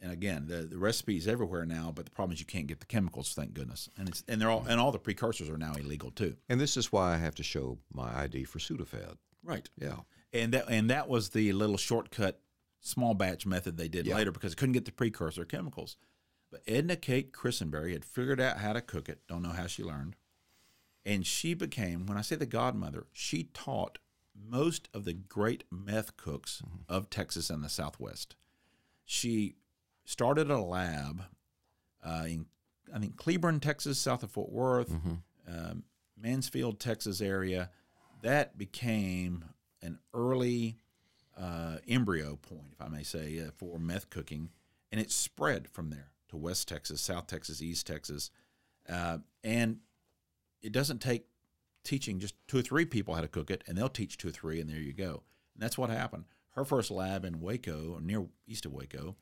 [0.00, 2.86] and again, the, the recipe's everywhere now, but the problem is you can't get the
[2.86, 3.32] chemicals.
[3.34, 6.36] Thank goodness, and it's and they're all and all the precursors are now illegal too.
[6.48, 9.16] And this is why I have to show my ID for Sudafed.
[9.42, 9.68] Right.
[9.80, 10.00] Yeah.
[10.32, 12.40] And that and that was the little shortcut
[12.80, 14.16] small batch method they did Yeah.
[14.16, 15.96] later because it couldn't get the precursor chemicals.
[16.50, 19.20] But Edna Kate Christenberry had figured out how to cook it.
[19.26, 20.16] Don't know how she learned.
[21.04, 23.98] And she became, when I say the godmother, she taught
[24.34, 26.82] most of the great meth cooks mm-hmm.
[26.88, 28.36] of Texas and the Southwest.
[29.04, 29.56] She
[30.06, 31.24] started a lab
[32.02, 32.46] uh, in,
[32.94, 34.90] I think, Cleburne, Texas, south of Fort Worth,
[35.46, 35.82] um,
[36.18, 37.68] Mansfield, Texas area.
[38.22, 39.44] That became
[39.82, 40.78] an early
[41.36, 44.48] uh, embryo point, if I may say, uh, for meth cooking,
[44.90, 48.30] and it spread from there to West Texas, South Texas, East Texas,
[48.88, 49.78] uh, and
[50.62, 51.26] it doesn't take
[51.84, 54.32] teaching just two or three people how to cook it, and they'll teach two or
[54.32, 55.22] three, and there you go.
[55.54, 56.24] And that's what happened.
[56.52, 59.16] Her first lab in Waco, or near east of Waco,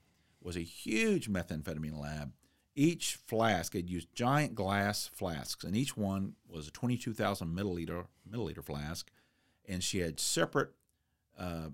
[0.44, 2.32] was a huge methamphetamine lab.
[2.76, 8.64] Each flask had used giant glass flasks, and each one was a 22,000 milliliter milliliter
[8.64, 9.10] flask,
[9.66, 10.70] and she had separate
[11.38, 11.70] uh,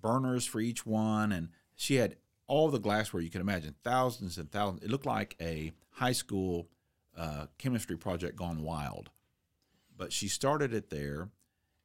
[0.00, 4.50] burners for each one, and she had all the glassware you can imagine, thousands and
[4.50, 4.82] thousands.
[4.82, 6.68] It looked like a high school
[7.16, 9.10] uh, chemistry project gone wild.
[9.96, 11.30] But she started it there,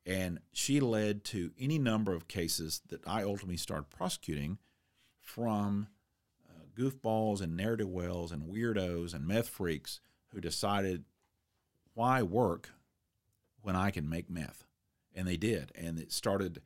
[0.05, 4.57] and she led to any number of cases that I ultimately started prosecuting
[5.29, 5.87] from
[6.49, 11.03] uh, goofballs and ne'er wells and weirdos and meth freaks who decided
[11.93, 12.71] why work
[13.61, 14.65] when I can make meth.
[15.13, 15.71] And they did.
[15.75, 16.61] And it started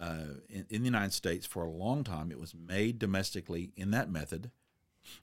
[0.00, 2.30] uh, in, in the United States for a long time.
[2.30, 4.50] It was made domestically in that method.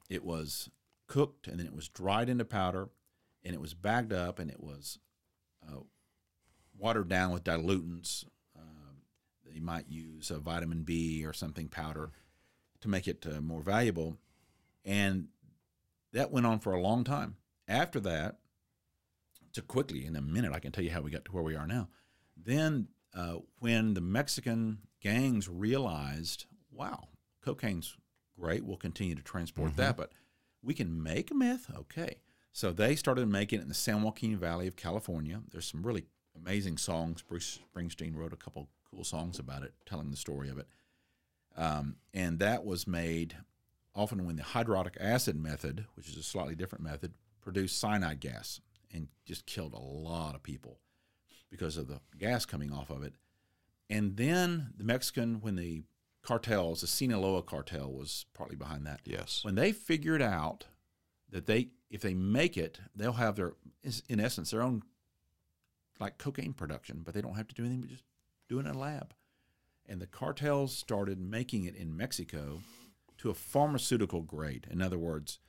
[0.10, 0.70] It was
[1.08, 2.90] cooked and then it was dried into powder
[3.44, 5.00] and it was bagged up and it was
[5.66, 5.80] uh,
[6.78, 8.26] watered down with dilutants.
[8.58, 8.96] Uh,
[9.50, 12.12] they might use a vitamin B or something powder
[12.82, 14.18] to make it uh, more valuable.
[14.84, 15.28] And
[16.14, 17.38] that went on for a long time.
[17.68, 18.38] After that,
[19.54, 21.56] to quickly, in a minute, I can tell you how we got to where we
[21.56, 21.90] are now.
[22.36, 27.10] Then, uh, when the Mexican gangs realized, wow,
[27.44, 27.96] cocaine's
[28.40, 30.12] great, we'll continue to transport that, but
[30.64, 31.70] we can make meth.
[31.76, 32.18] Okay.
[32.54, 35.42] So they started making it in the San Joaquin Valley of California.
[35.52, 37.22] There's some really amazing songs.
[37.22, 40.68] Bruce Springsteen wrote a couple cool songs about it, telling the story of it.
[41.58, 43.36] Um, and that was made
[43.94, 48.62] often when the hydriodic acid method, which is a slightly different method, produced cyanide gas
[48.94, 50.80] and just killed a lot of people
[51.50, 53.14] because of the gas coming off of it.
[53.90, 55.84] And then the Mexican, when the
[56.22, 59.02] cartels, the Sinaloa cartel was partly behind that.
[59.04, 59.42] Yes.
[59.44, 60.66] When they figured out
[61.30, 63.54] that they, if they make it, they'll have their,
[64.08, 64.84] in essence, their own
[66.00, 68.04] like cocaine production, but they don't have to do anything but just
[68.50, 69.14] do it in a lab.
[69.92, 72.62] And the cartels started making it in Mexico
[73.18, 74.66] to a pharmaceutical grade.
[74.72, 75.40] In other words,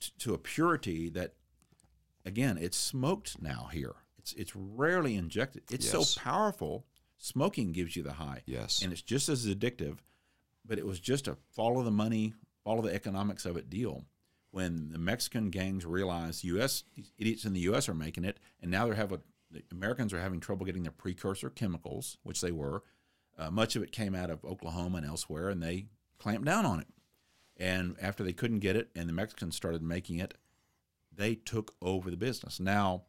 [0.00, 1.34] t- to a purity that,
[2.24, 3.96] again, it's smoked now here.
[4.16, 5.64] It's it's rarely injected.
[5.70, 6.08] It's Yes.
[6.08, 6.86] so powerful.
[7.18, 8.42] Smoking gives you the high.
[8.46, 8.80] Yes.
[8.80, 9.98] and it's just as addictive.
[10.64, 12.32] But it was just a follow the money,
[12.64, 14.06] follow the economics of it deal.
[14.50, 16.84] When the Mexican gangs realized U.S.
[17.18, 17.86] idiots in the U.S.
[17.90, 19.20] are making it, and now they're having
[19.50, 22.82] the Americans are having trouble getting their precursor chemicals, which they were.
[23.38, 25.86] Uh, much of it came out of Oklahoma and elsewhere, and they
[26.18, 26.86] clamped down on it.
[27.56, 30.34] And after they couldn't get it, and the Mexicans started making it,
[31.14, 32.58] they took over the business.
[32.58, 33.02] Now,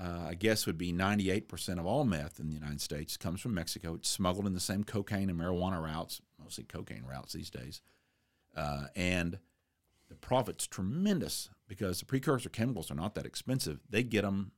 [0.00, 3.54] uh, I guess would be 98% of all meth in the United States comes from
[3.54, 3.94] Mexico.
[3.94, 7.82] It's smuggled in the same cocaine and marijuana routes, mostly cocaine routes these days.
[8.56, 9.38] Uh, and
[10.08, 13.80] the profit's tremendous because the precursor chemicals are not that expensive.
[13.90, 14.52] They get them,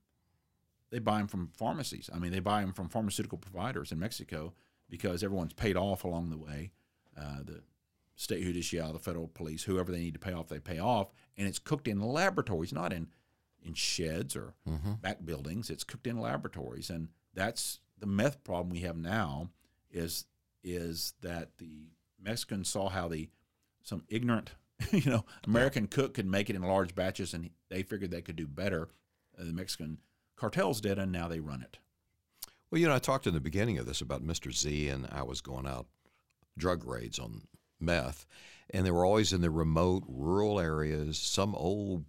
[0.91, 2.09] they buy them from pharmacies.
[2.15, 4.55] I mean, they buy them from pharmaceutical providers in Mexico
[4.93, 6.71] because everyone's paid off along the way.
[7.19, 7.63] Uh, the
[8.15, 11.09] state judicial, the federal police, whoever they need to pay off, they pay off.
[11.39, 13.09] And it's cooked in laboratories, not in
[13.65, 14.53] in sheds or
[15.01, 15.71] back buildings.
[15.71, 19.49] It's cooked in laboratories, and that's the meth problem we have now.
[19.91, 20.27] Is
[20.63, 21.87] is that the
[22.23, 23.31] Mexicans saw how the
[23.83, 24.51] some ignorant,
[24.91, 28.37] you know, American cook could make it in large batches, and they figured they could
[28.37, 28.91] do better.
[29.41, 30.01] Uh, the Mexican
[30.37, 31.79] cartels did, and now they run it.
[32.73, 34.51] Well, you know, I talked in the beginning of this about Mr.
[34.51, 35.89] Z, and I was going out
[36.57, 37.43] drug raids on
[37.79, 38.25] meth,
[38.71, 42.07] and they were always in the remote rural areas, some old,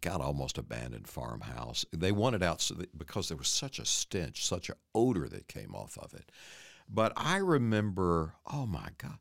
[0.00, 1.84] got almost abandoned farmhouse.
[1.92, 5.46] They wanted out so that, because there was such a stench, such an odor that
[5.46, 6.32] came off of it.
[6.88, 9.18] But I remember, oh my God,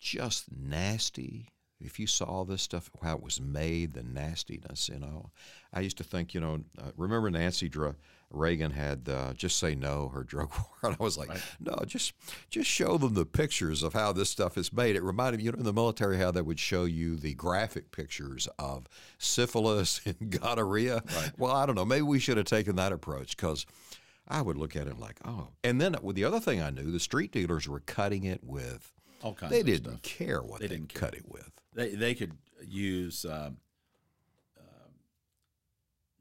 [0.00, 1.50] just nasty.
[1.80, 5.32] If you saw this stuff, how it was made, the nastiness, you know.
[5.70, 7.94] I used to think, you know, uh, remember Nancy Dra-
[8.30, 12.12] Reagan had uh, just say no her drug war, and I was like, no, just
[12.50, 14.96] just show them the pictures of how this stuff is made.
[14.96, 17.90] It reminded me, you know, in the military how they would show you the graphic
[17.90, 18.86] pictures of
[19.18, 21.02] syphilis and gonorrhea.
[21.38, 23.66] Well, I don't know, maybe we should have taken that approach because.
[24.30, 25.48] I would look at it like, oh.
[25.64, 28.92] And then with the other thing I knew, the street dealers were cutting it with.
[29.22, 30.02] All kinds They didn't stuff.
[30.02, 31.50] care what They they, didn't cut it with.
[31.72, 33.50] They they could use um, uh,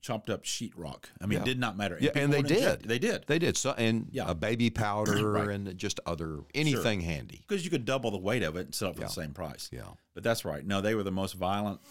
[0.08, 1.06] chopped up sheetrock.
[1.20, 1.42] I mean, Yeah.
[1.42, 1.98] it did not matter.
[2.00, 2.84] Yeah, and they did.
[2.84, 4.30] They did They did so, and Yeah.
[4.32, 5.50] a baby powder Right.
[5.50, 7.44] and just other anything handy.
[7.48, 9.08] because you could double the weight of it and sell it for Yeah.
[9.08, 9.70] the same price.
[9.72, 9.92] Yeah.
[10.14, 10.66] But that's right.
[10.66, 11.82] No, they were the most violent,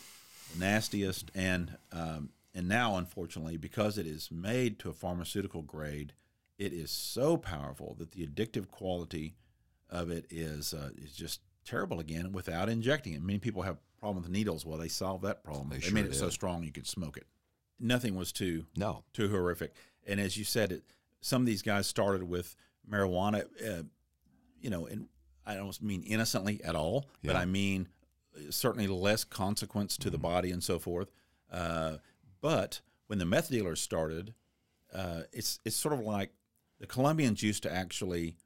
[0.58, 6.14] nastiest, and um, and now, unfortunately, because it is made to a pharmaceutical grade,
[6.58, 9.36] it is so powerful that the addictive quality
[9.90, 13.22] of it is uh, is just terrible again without injecting it.
[13.22, 14.64] Many people have problem with needles.
[14.64, 15.68] Well, they solved that problem.
[15.68, 17.26] They They, sure made it so strong you could smoke it.
[17.78, 19.04] Nothing was too No.
[19.12, 19.74] too horrific.
[20.06, 20.84] And as you said, it,
[21.20, 22.56] some of these guys started with
[22.88, 23.44] marijuana.
[23.66, 23.82] Uh,
[24.60, 25.08] you know, and
[25.44, 27.88] I don't mean innocently at all, but I mean
[28.50, 31.10] certainly less consequence to the body and so forth.
[31.50, 31.96] Uh,
[32.40, 34.34] but when the meth dealers started,
[34.92, 36.32] uh, it's it's sort of like
[36.78, 38.36] the Colombians used to actually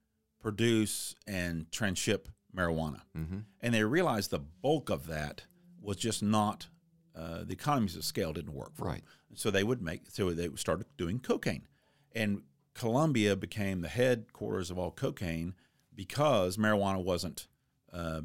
[0.41, 3.39] produce and transship marijuana, Mm-hmm.
[3.61, 5.43] and they realized the bulk of that
[5.81, 6.69] was just not
[7.15, 9.03] uh, the economies of scale didn't work for Right.
[9.29, 9.37] them.
[9.37, 11.67] So they would make so they started doing cocaine,
[12.15, 12.43] and
[12.75, 15.55] Colombia became the headquarters of all cocaine
[15.95, 17.47] because marijuana wasn't
[17.93, 18.23] uh,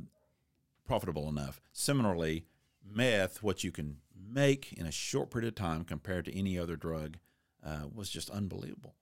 [0.86, 1.60] profitable enough.
[1.74, 2.46] Similarly,
[2.84, 6.76] meth, what you can make in a short period of time compared to any other
[6.76, 7.18] drug,
[7.64, 8.96] uh, was just unbelievable.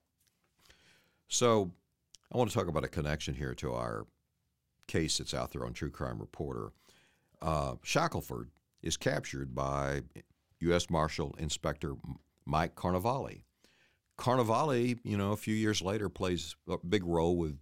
[1.27, 1.71] So
[2.31, 4.07] I want to talk about a connection here to our
[4.87, 6.71] case that's out there on True Crime Reporter.
[7.41, 8.49] Uh, Shackelford
[8.83, 10.01] is captured by
[10.59, 10.89] U.S.
[10.89, 11.91] Marshal Inspector
[12.45, 13.43] Mike Carnevale.
[14.17, 17.57] Carnevale, you know, a few years later plays a big role with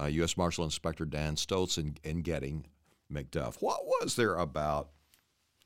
[0.00, 0.36] uh, U.S.
[0.36, 2.66] Marshal Inspector Dan Stoltz in, in getting
[3.12, 3.56] McDuff.
[3.60, 4.90] What was there about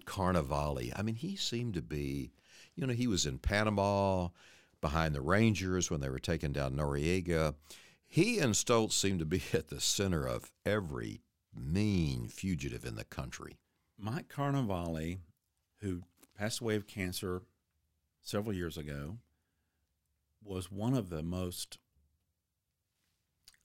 [0.05, 0.93] Carnevale?
[0.97, 2.33] I mean, he seemed to be,
[2.75, 4.29] you know, he was in Panama
[4.81, 7.55] behind the Rangers when they were taking down Noriega.
[8.07, 11.23] He and Stoltz seemed to be at the center of every
[11.55, 13.59] mean fugitive in the country.
[14.01, 15.19] Mike Carnevale,
[15.81, 16.03] who
[16.37, 17.43] passed away of cancer
[18.23, 19.19] several years ago,
[20.43, 21.79] was one of the most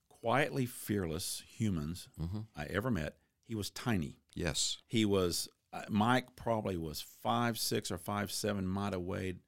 [0.09, 2.39] quietly fearless humans Mm-hmm.
[2.55, 3.15] I ever met.
[3.47, 4.17] He was tiny.
[4.33, 4.77] Yes.
[4.87, 9.39] He was uh, Mike probably was five six or five seven, might have weighed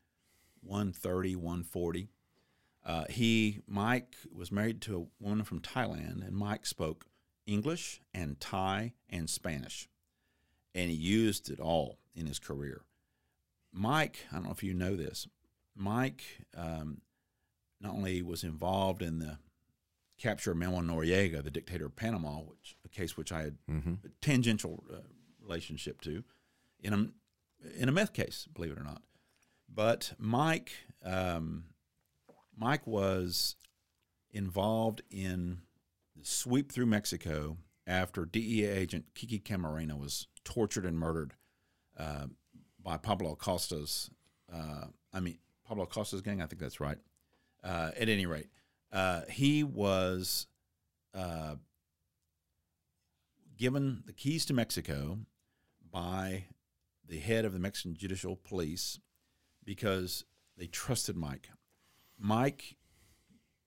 [0.61, 2.09] 130, 140.
[2.85, 7.05] Uh, he Mike was married to a woman from Thailand, and Mike spoke
[7.45, 9.89] English and Thai and Spanish,
[10.77, 12.81] and he used it all in his career.
[13.73, 15.27] Mike, I don't know if you know this.
[15.75, 16.23] Mike
[16.55, 17.01] um,
[17.81, 19.37] not only was involved in the
[20.17, 23.93] capture of Manuel Noriega, the dictator of Panama, which a case which I had Mm-hmm.
[24.05, 24.97] a tangential uh,
[25.41, 26.23] relationship to,
[26.79, 27.07] in a
[27.79, 29.01] in a meth case, believe it or not.
[29.67, 30.71] But Mike,
[31.03, 31.65] um,
[32.55, 33.55] Mike was
[34.31, 35.59] involved in
[36.15, 37.57] the sweep through Mexico
[37.87, 41.33] after DEA agent Kiki Camarena was tortured and murdered
[41.97, 42.27] uh,
[42.83, 44.11] by Pablo Costa's.
[44.53, 46.41] Uh, I mean Pablo Costa's gang.
[46.41, 46.97] I think that's right.
[47.63, 48.49] Uh, at any rate,
[48.91, 50.47] uh, he was
[51.13, 51.55] uh,
[53.57, 55.19] given the keys to Mexico
[55.91, 56.45] by
[57.07, 58.99] the head of the Mexican Judicial Police
[59.63, 60.25] because
[60.57, 61.49] they trusted Mike.
[62.19, 62.75] Mike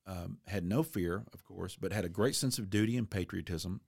[0.07, 3.81] um, had no fear, of course, but had a great sense of duty and patriotism.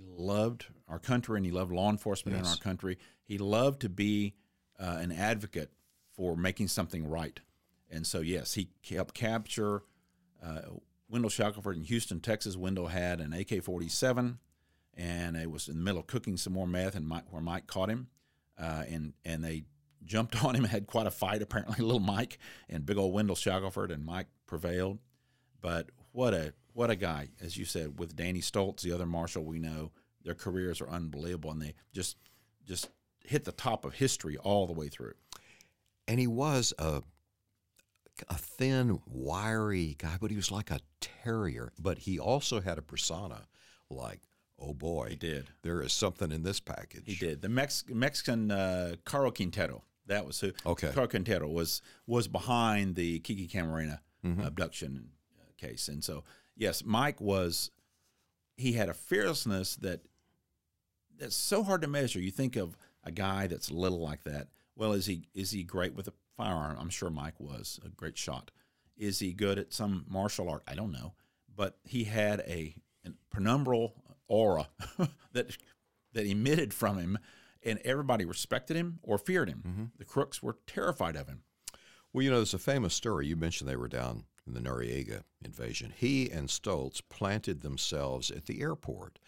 [0.00, 2.98] He loved our country and he loved law enforcement in our country.
[3.24, 4.34] He loved to be
[4.78, 5.70] uh, an advocate
[6.14, 7.38] for making something right.
[7.90, 9.82] And so, yes, he helped capture
[10.42, 10.62] uh,
[11.08, 12.56] Wendell Shackelford in Houston, Texas.
[12.56, 14.38] Wendell had an AK 47
[14.96, 17.66] and it was in the middle of cooking some more meth, and Mike, where Mike
[17.66, 18.08] caught him,
[18.58, 19.64] uh, and and they
[20.04, 21.42] jumped on him and had quite a fight.
[21.42, 22.38] Apparently, little Mike
[22.68, 24.98] and big old Wendell Shackelford, and Mike prevailed.
[25.60, 29.44] But what a what a guy, as you said, with Danny Stoltz, the other marshal
[29.44, 29.90] we know,
[30.24, 32.16] their careers are unbelievable, and they just
[32.66, 32.88] just
[33.24, 35.14] hit the top of history all the way through.
[36.08, 37.02] And he was a
[38.28, 41.72] a thin, wiry guy, but he was like a terrier.
[41.78, 43.46] But he also had a persona
[43.88, 44.20] like,
[44.58, 45.48] oh boy, He did.
[45.62, 47.04] there is something in this package.
[47.06, 47.40] He did.
[47.40, 49.84] The Mex- Mexican uh, Caro Quintero.
[50.06, 50.52] That was who.
[50.66, 50.90] Okay.
[50.92, 54.00] Caro Quintero was was behind the Kiki Camarena
[54.44, 55.16] abduction uh,
[55.60, 56.24] case, and so
[56.56, 57.70] yes, Mike was.
[58.56, 60.02] He had a fearlessness that
[61.18, 62.20] that's so hard to measure.
[62.20, 64.48] You think of a guy that's a little like that.
[64.76, 66.76] Well, is he is he great with a firearm?
[66.80, 68.50] I'm sure Mike was a great shot.
[68.96, 70.62] Is he good at some martial art?
[70.66, 71.14] I don't know,
[71.54, 73.92] but he had a an penumbral
[74.28, 74.68] aura
[75.32, 75.56] that
[76.12, 77.18] that emitted from him,
[77.62, 79.62] and everybody respected him or feared him.
[79.66, 79.84] Mm-hmm.
[79.98, 81.42] The crooks were terrified of him.
[82.12, 83.26] Well, you know, there's a famous story.
[83.26, 84.24] You mentioned they were down
[84.56, 85.92] in the Noriega invasion.
[85.96, 89.18] He and Stoltz planted themselves at the airport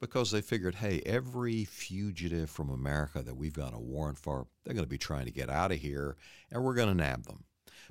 [0.00, 4.74] because they figured, hey, every fugitive from America that we've got a warrant for, they're
[4.74, 6.16] going to be trying to get out of here,
[6.50, 7.44] and we're going to nab them.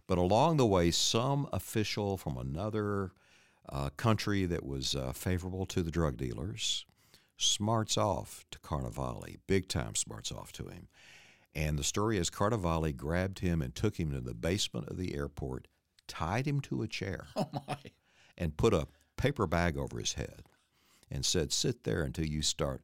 [0.07, 3.11] But along the way, some official from another
[3.69, 6.85] uh, country that was uh, favorable to the drug dealers
[7.37, 10.87] smarts off to Carnevale, big time smarts off to him.
[11.55, 15.15] And the story is Carnevale grabbed him and took him to the basement of the
[15.15, 15.67] airport,
[16.07, 17.77] tied him to a chair, Oh my!
[18.37, 18.87] and put a
[19.17, 20.43] paper bag over his head
[21.11, 22.81] and said, Sit there until you start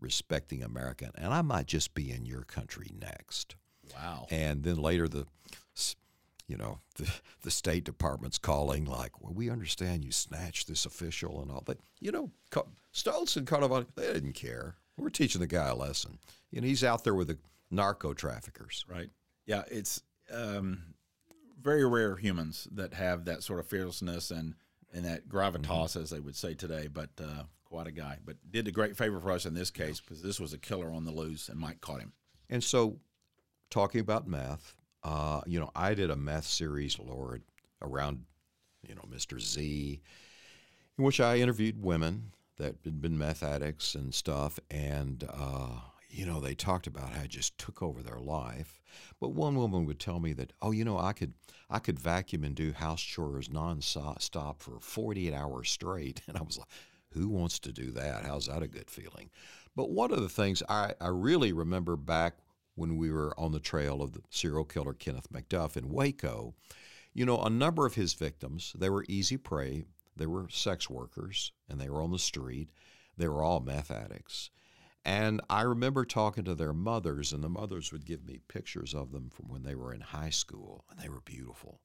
[0.00, 1.10] respecting America.
[1.14, 3.56] And I might just be in your country next.
[3.94, 4.26] Wow!
[4.30, 5.26] And then later, the
[6.50, 7.08] you know the,
[7.42, 11.78] the State Department's calling like, well, we understand you snatched this official and all that.
[12.00, 12.30] You know,
[12.92, 14.74] Stoltz and Carnevale, they didn't care.
[14.96, 16.18] We're teaching the guy a lesson.
[16.54, 17.38] And he's out there with the
[17.70, 18.84] narco traffickers.
[18.88, 19.08] Right.
[19.46, 20.82] Yeah, it's um,
[21.60, 24.54] very rare humans that have that sort of fearlessness and
[24.92, 26.88] and that gravitas, as they would say today.
[26.92, 28.18] But uh, quite a guy.
[28.24, 30.90] But did a great favor for us in this case because this was a killer
[30.90, 32.12] on the loose, and Mike caught him.
[32.50, 32.98] And so,
[33.70, 37.42] talking about meth, uh, you know, I did a meth series, Lord,
[37.80, 38.24] around,
[38.86, 39.40] you know, Mr.
[39.40, 40.00] Z,
[40.98, 44.58] in which I interviewed women that had been meth addicts and stuff.
[44.70, 45.78] And, uh,
[46.10, 48.80] you know, they talked about how it just took over their life.
[49.20, 51.34] But one woman would tell me that, oh, you know, I could,
[51.68, 56.22] I could vacuum and do house chores nonstop for 48 hours straight.
[56.28, 56.68] And I was like,
[57.12, 58.24] who wants to do that?
[58.24, 59.30] How's that a good feeling?
[59.74, 62.34] But one of the things I, I really remember back
[62.74, 66.54] when we were on the trail of the serial killer Kenneth McDuff in Waco,
[67.12, 69.84] you know, a number of his victims, they were easy prey.
[70.16, 72.70] They were sex workers and they were on the street.
[73.16, 74.50] They were all meth addicts.
[75.04, 79.12] And I remember talking to their mothers, and the mothers would give me pictures of
[79.12, 81.80] them from when they were in high school, and they were beautiful.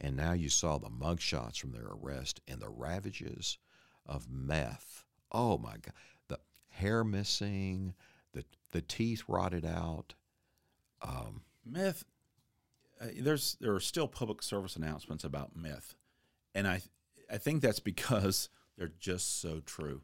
[0.00, 3.58] And now you saw the mugshots from their arrest and the ravages
[4.06, 5.04] of meth.
[5.30, 5.92] Oh my God.
[6.28, 6.38] The
[6.70, 7.94] hair missing,
[8.32, 10.14] the the teeth rotted out.
[11.02, 12.04] Um, meth.
[13.00, 15.94] Uh, there's there are still public service announcements about meth,
[16.54, 16.82] and I
[17.30, 20.02] I think that's because they're just so true.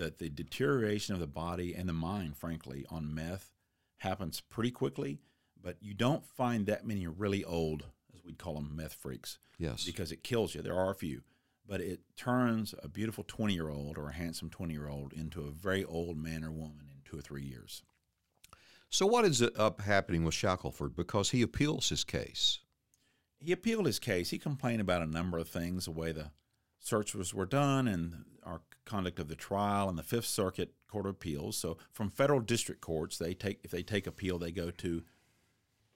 [0.00, 3.52] That the deterioration of the body and the mind, frankly, on meth
[3.98, 5.20] happens pretty quickly,
[5.62, 7.84] but you don't find that many really old,
[8.14, 9.38] as we'd call them, meth freaks.
[9.58, 9.84] Yes.
[9.84, 10.62] Because it kills you.
[10.62, 11.20] There are a few,
[11.68, 15.42] but it turns a beautiful 20 year old or a handsome 20 year old into
[15.42, 17.82] a very old man or woman in two or three years.
[18.88, 20.96] So, what is up happening with Shackelford?
[20.96, 22.60] Because he appeals his case.
[23.38, 24.30] He appealed his case.
[24.30, 26.30] He complained about a number of things, the way the
[26.80, 31.12] searches were done and our conduct of the trial and the Fifth Circuit Court of
[31.12, 31.56] Appeals.
[31.56, 35.02] So, from federal district courts, they take if they take appeal, they go to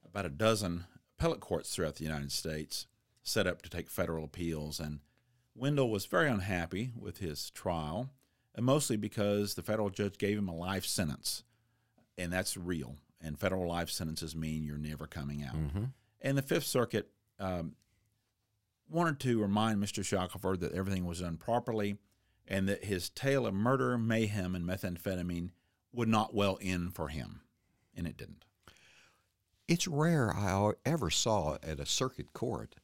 [0.07, 0.85] about a dozen
[1.19, 2.87] appellate courts throughout the United States,
[3.23, 4.81] set up to take federal appeals.
[4.81, 5.01] And
[5.55, 8.11] Wendell was very unhappy with his trial,
[8.55, 11.45] and mostly because the federal judge gave him a life sentence
[12.19, 12.97] and that's real.
[13.21, 15.57] And federal life sentences mean you're never coming out.
[15.57, 15.85] Mm-hmm.
[16.21, 17.75] And the Fifth Circuit um,
[18.89, 20.05] wanted to remind Mr.
[20.05, 21.97] Shackelford that everything was done properly
[22.47, 25.51] and that his tale of murder, mayhem, and methamphetamine
[25.93, 27.41] would not well end for him.
[27.97, 28.45] And it didn't.
[29.67, 32.75] It's rare I ever saw at a circuit court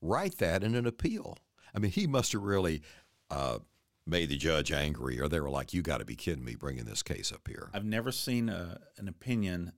[0.00, 1.38] write that in an appeal.
[1.74, 2.82] I mean, he must have really
[3.30, 3.58] uh,
[4.06, 6.84] made the judge angry, or they were like, "You got to be kidding me, bringing
[6.84, 9.72] this case up here." I've never seen a, an opinion,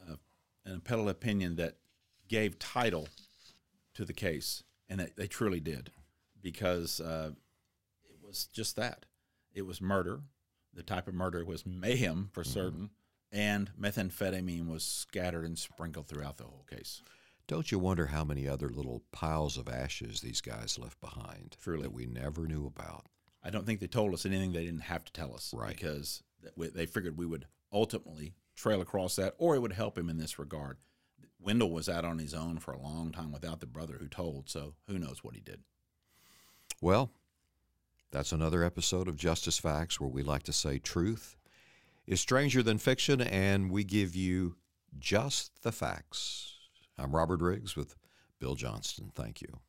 [0.00, 0.16] uh,
[0.64, 1.76] an appellate opinion that
[2.28, 3.08] gave title
[3.94, 5.90] to the case, and they, they truly did,
[6.40, 7.32] because uh,
[8.30, 9.06] was just that.
[9.52, 10.20] It was murder.
[10.72, 12.52] The type of murder was mayhem for mm-hmm.
[12.52, 12.90] certain,
[13.32, 17.02] and methamphetamine was scattered and sprinkled throughout the whole case.
[17.48, 21.82] Don't you wonder how many other little piles of ashes these guys left behind Truly.
[21.82, 23.06] that we never knew about?
[23.42, 25.52] I don't think they told us anything they didn't have to tell us.
[25.52, 25.70] Right.
[25.70, 26.22] Because
[26.56, 30.38] they figured we would ultimately trail across that, or it would help him in this
[30.38, 30.76] regard.
[31.40, 34.48] Wendell was out on his own for a long time without the brother who told,
[34.48, 35.62] so who knows what he did.
[36.80, 37.10] Well,
[38.12, 41.36] that's another episode of Justice Facts where we like to say truth
[42.06, 44.56] is stranger than fiction, and we give you
[44.98, 46.54] just the facts.
[46.98, 47.94] I'm Robert Riggs with
[48.40, 49.12] Bill Johnston.
[49.14, 49.60] Thank you.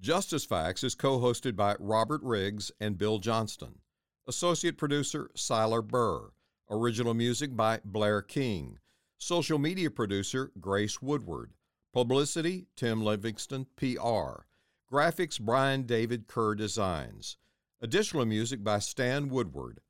[0.00, 3.80] Justice Facts is co hosted by Robert Riggs and Bill Johnston.
[4.26, 6.30] Associate producer Siler Burr.
[6.70, 8.78] Original music by Blair King.
[9.18, 11.52] Social media producer Grace Woodward.
[11.92, 14.44] Publicity Tim Livingston, PR.
[14.92, 17.38] Graphics Brian David Kerr Designs.
[17.80, 19.80] Additional music by Stan Woodward.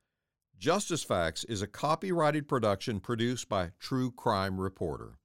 [0.56, 5.18] Justice Facts is a copyrighted production produced by True Crime Reporter.